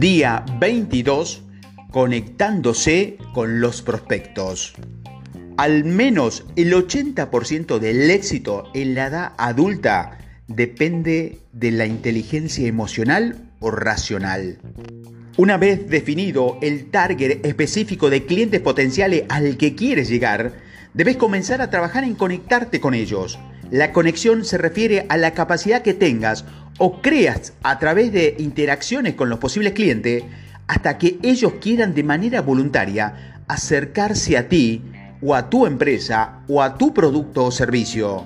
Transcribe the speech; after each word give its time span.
Día 0.00 0.46
22, 0.58 1.42
conectándose 1.90 3.18
con 3.34 3.60
los 3.60 3.82
prospectos. 3.82 4.72
Al 5.58 5.84
menos 5.84 6.46
el 6.56 6.72
80% 6.72 7.78
del 7.78 8.10
éxito 8.10 8.70
en 8.72 8.94
la 8.94 9.08
edad 9.08 9.32
adulta 9.36 10.16
depende 10.48 11.40
de 11.52 11.70
la 11.72 11.84
inteligencia 11.84 12.66
emocional 12.66 13.50
o 13.60 13.70
racional. 13.70 14.56
Una 15.36 15.58
vez 15.58 15.86
definido 15.90 16.56
el 16.62 16.90
target 16.90 17.44
específico 17.44 18.08
de 18.08 18.24
clientes 18.24 18.62
potenciales 18.62 19.24
al 19.28 19.58
que 19.58 19.74
quieres 19.74 20.08
llegar, 20.08 20.54
debes 20.94 21.18
comenzar 21.18 21.60
a 21.60 21.68
trabajar 21.68 22.04
en 22.04 22.14
conectarte 22.14 22.80
con 22.80 22.94
ellos. 22.94 23.38
La 23.70 23.92
conexión 23.92 24.46
se 24.46 24.56
refiere 24.56 25.04
a 25.10 25.18
la 25.18 25.34
capacidad 25.34 25.82
que 25.82 25.92
tengas 25.92 26.46
o 26.82 27.02
creas 27.02 27.52
a 27.62 27.78
través 27.78 28.10
de 28.10 28.36
interacciones 28.38 29.12
con 29.12 29.28
los 29.28 29.38
posibles 29.38 29.74
clientes 29.74 30.24
hasta 30.66 30.96
que 30.96 31.18
ellos 31.22 31.52
quieran 31.60 31.94
de 31.94 32.02
manera 32.02 32.40
voluntaria 32.40 33.42
acercarse 33.48 34.38
a 34.38 34.48
ti 34.48 34.80
o 35.20 35.34
a 35.34 35.50
tu 35.50 35.66
empresa 35.66 36.40
o 36.48 36.62
a 36.62 36.78
tu 36.78 36.94
producto 36.94 37.44
o 37.44 37.50
servicio. 37.50 38.24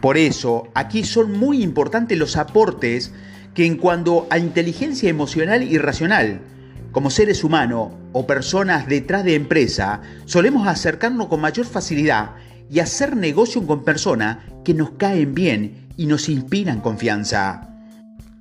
Por 0.00 0.16
eso, 0.16 0.68
aquí 0.74 1.02
son 1.02 1.32
muy 1.32 1.64
importantes 1.64 2.16
los 2.16 2.36
aportes 2.36 3.12
que 3.52 3.66
en 3.66 3.78
cuanto 3.78 4.28
a 4.30 4.38
inteligencia 4.38 5.10
emocional 5.10 5.64
y 5.64 5.76
racional, 5.76 6.42
como 6.92 7.10
seres 7.10 7.42
humanos 7.42 7.88
o 8.12 8.28
personas 8.28 8.86
detrás 8.86 9.24
de 9.24 9.34
empresa, 9.34 10.02
solemos 10.24 10.68
acercarnos 10.68 11.26
con 11.26 11.40
mayor 11.40 11.66
facilidad 11.66 12.36
y 12.70 12.78
hacer 12.78 13.16
negocio 13.16 13.66
con 13.66 13.82
personas 13.82 14.38
que 14.64 14.72
nos 14.72 14.90
caen 14.90 15.34
bien 15.34 15.85
y 15.96 16.06
nos 16.06 16.28
inspiran 16.28 16.80
confianza. 16.80 17.68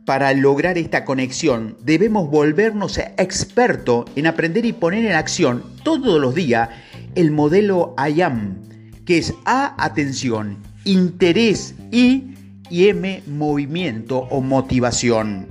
Para 0.05 0.31
lograr 0.33 0.77
esta 0.77 1.03
conexión 1.03 1.77
debemos 1.83 2.29
volvernos 2.29 2.97
expertos 2.97 4.05
en 4.15 4.27
aprender 4.27 4.65
y 4.65 4.73
poner 4.73 5.05
en 5.05 5.13
acción 5.13 5.63
todos 5.83 6.21
los 6.21 6.35
días 6.35 6.69
el 7.15 7.31
modelo 7.31 7.95
IAM, 7.97 8.61
que 9.05 9.17
es 9.17 9.33
A, 9.45 9.83
atención, 9.83 10.57
interés 10.83 11.75
y, 11.91 12.35
y 12.69 12.87
M, 12.89 13.23
movimiento 13.25 14.19
o 14.29 14.41
motivación. 14.41 15.47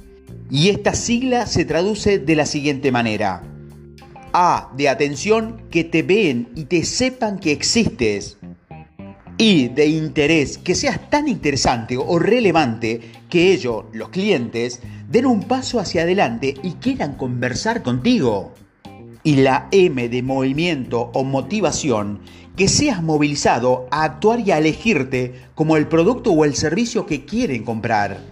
Y 0.51 0.69
esta 0.69 0.95
sigla 0.95 1.47
se 1.47 1.65
traduce 1.65 2.19
de 2.19 2.37
la 2.37 2.47
siguiente 2.47 2.93
manera. 2.93 3.43
A 4.33 4.71
de 4.77 4.89
atención, 4.89 5.63
que 5.71 5.85
te 5.85 6.03
ven 6.03 6.49
y 6.55 6.65
te 6.65 6.85
sepan 6.85 7.39
que 7.39 7.53
existes 7.53 8.37
y 9.47 9.69
de 9.69 9.85
interés, 9.89 10.57
que 10.57 10.75
seas 10.75 11.11
tan 11.11 11.29
interesante 11.29 11.99
o 11.99 12.19
relevante 12.19 13.03
que 13.29 13.53
ellos, 13.53 13.85
los 13.93 14.09
clientes, 14.09 14.81
den 15.11 15.27
un 15.27 15.43
paso 15.43 15.79
hacia 15.79 16.01
adelante 16.01 16.55
y 16.63 16.73
quieran 16.77 17.17
conversar 17.17 17.83
contigo. 17.83 18.55
Y 19.23 19.37
la 19.37 19.69
M 19.71 20.09
de 20.09 20.23
movimiento 20.23 21.11
o 21.13 21.25
motivación, 21.25 22.21
que 22.57 22.69
seas 22.69 23.03
movilizado 23.03 23.87
a 23.91 24.05
actuar 24.05 24.41
y 24.41 24.51
a 24.51 24.57
elegirte 24.57 25.35
como 25.55 25.77
el 25.77 25.89
producto 25.89 26.33
o 26.33 26.47
el 26.47 26.55
servicio 26.55 27.05
que 27.05 27.27
quieren 27.27 27.65
comprar. 27.65 28.23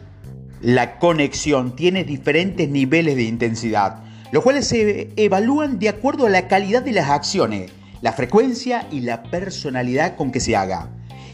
La 0.62 0.98
conexión 0.98 1.76
tiene 1.76 2.04
diferentes 2.04 2.70
niveles 2.70 3.16
de 3.16 3.24
intensidad, 3.24 4.02
los 4.32 4.42
cuales 4.42 4.66
se 4.66 5.10
evalúan 5.16 5.78
de 5.78 5.90
acuerdo 5.90 6.24
a 6.24 6.30
la 6.30 6.48
calidad 6.48 6.80
de 6.80 6.92
las 6.92 7.10
acciones 7.10 7.70
la 8.02 8.12
frecuencia 8.12 8.88
y 8.90 9.00
la 9.00 9.22
personalidad 9.22 10.16
con 10.16 10.32
que 10.32 10.40
se 10.40 10.56
haga. 10.56 10.90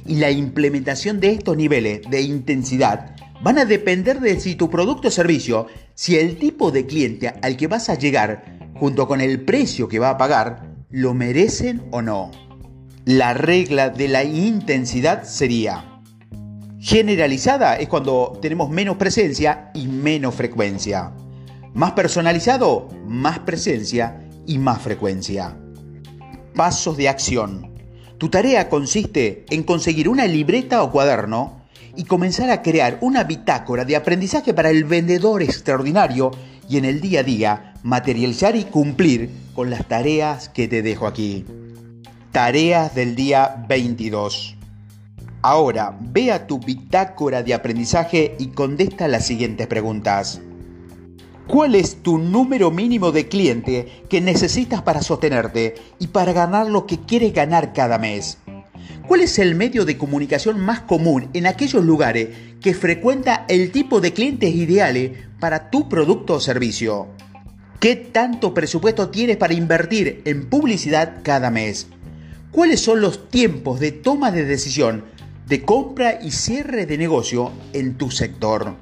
Y 0.09 0.17
la 0.17 0.31
implementación 0.31 1.21
de 1.21 1.31
estos 1.31 1.57
niveles 1.57 2.01
de 2.11 2.23
intensidad 2.23 3.15
van 3.43 3.59
a 3.59 3.65
depender 3.65 4.21
de 4.21 4.41
si 4.41 4.55
tu 4.55 4.69
producto 4.71 5.09
o 5.09 5.11
servicio, 5.11 5.67
si 5.95 6.17
el 6.17 6.39
tipo 6.39 6.71
de 6.71 6.87
cliente 6.87 7.29
al 7.43 7.57
que 7.57 7.67
vas 7.67 7.89
a 7.91 7.95
llegar, 7.95 8.73
junto 8.75 9.07
con 9.07 9.21
el 9.21 9.45
precio 9.45 9.87
que 9.87 9.99
va 9.99 10.11
a 10.11 10.19
pagar, 10.19 10.75
lo 10.91 11.15
merecen 11.15 11.83
o 11.91 12.03
no. 12.03 12.31
La 13.05 13.35
regla 13.35 13.91
de 13.91 14.09
la 14.09 14.25
intensidad 14.25 15.25
sería, 15.25 16.01
generalizada 16.81 17.77
es 17.77 17.89
cuando 17.89 18.39
tenemos 18.41 18.71
menos 18.71 18.97
presencia 18.97 19.71
y 19.75 19.87
menos 19.87 20.35
frecuencia. 20.35 21.13
Más 21.75 21.93
personalizado, 21.93 22.89
más 23.07 23.41
presencia 23.41 24.21
y 24.47 24.59
más 24.59 24.81
frecuencia. 24.81 25.57
Pasos 26.55 26.97
de 26.97 27.09
acción. 27.09 27.68
Tu 28.19 28.29
tarea 28.29 28.69
consiste 28.69 29.47
en 29.51 29.63
conseguir 29.63 30.09
una 30.09 30.27
libreta 30.27 30.83
o 30.83 30.91
cuaderno 30.91 31.63
y 31.95 32.05
comenzar 32.05 32.51
a 32.51 32.63
crear 32.63 32.99
una 33.01 33.23
bitácora 33.23 33.85
de 33.85 33.95
aprendizaje 33.95 34.53
para 34.53 34.71
el 34.71 34.83
vendedor 34.85 35.41
extraordinario 35.41 36.33
y 36.69 36.79
en 36.79 36.85
el 36.85 37.01
día 37.01 37.21
a 37.21 37.23
día 37.23 37.75
materializar 37.85 38.57
y 38.57 38.65
cumplir 38.65 39.31
con 39.55 39.71
las 39.71 39.87
tareas 39.87 40.49
que 40.49 40.67
te 40.67 40.83
dejo 40.83 41.07
aquí. 41.07 41.45
Tareas 42.33 42.93
del 42.95 43.15
día 43.15 43.65
22. 43.69 44.57
Ahora, 45.43 45.97
ve 46.01 46.33
a 46.33 46.49
tu 46.49 46.59
bitácora 46.59 47.45
de 47.45 47.55
aprendizaje 47.55 48.35
y 48.41 48.49
contesta 48.49 49.07
las 49.07 49.27
siguientes 49.27 49.69
preguntas. 49.69 50.41
¿Cuál 51.49 51.77
es 51.77 52.03
tu 52.03 52.19
número 52.19 52.71
mínimo 52.71 53.11
de 53.11 53.27
cliente 53.27 54.05
que 54.11 54.21
necesitas 54.21 54.83
para 54.83 55.01
sostenerte 55.01 55.77
y 55.99 56.09
para 56.09 56.35
ganar 56.35 56.69
lo 56.69 56.87
que 56.87 56.99
quieres 56.99 57.33
ganar 57.33 57.73
cada 57.73 57.97
mes? 57.99 58.37
¿Cuál 59.07 59.23
es 59.23 59.39
el 59.39 59.55
medio 59.55 59.87
de 59.87 59.97
comunicación 59.97 60.61
más 60.61 60.81
común 60.81 61.31
en 61.33 61.47
aquellos 61.47 61.83
lugares 61.83 62.29
que 62.61 62.75
frecuenta 62.75 63.47
el 63.49 63.73
tipo 63.73 64.03
de 64.03 64.13
clientes 64.13 64.55
ideales 64.55 65.13
para 65.41 65.71
tu 65.71 65.89
producto 65.89 66.35
o 66.35 66.41
servicio? 66.41 67.07
¿Qué 67.81 67.97
tanto 67.97 68.53
presupuesto 68.53 69.09
tienes 69.09 69.39
para 69.39 69.55
invertir 69.55 70.21
en 70.27 70.51
publicidad 70.51 71.21
cada 71.23 71.51
mes? 71.51 71.87
¿Cuáles 72.53 72.81
son 72.81 73.01
los 73.01 73.31
tiempos 73.31 73.81
de 73.81 73.93
toma 73.93 74.31
de 74.33 74.45
decisión, 74.45 75.07
de 75.47 75.63
compra 75.63 76.19
y 76.23 76.31
cierre 76.31 76.85
de 76.85 76.99
negocio 76.99 77.53
en 77.73 77.97
tu 77.97 78.11
sector? 78.11 78.77